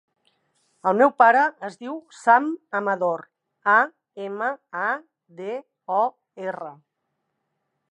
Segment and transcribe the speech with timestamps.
[0.91, 2.47] El meu pare es diu Sam
[2.79, 3.23] Amador:
[3.75, 3.77] a,
[4.29, 4.49] ema,
[4.89, 4.89] a,
[5.43, 5.61] de,
[6.01, 6.03] o,
[6.49, 6.75] erra.